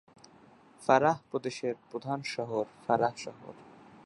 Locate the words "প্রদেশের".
1.31-1.75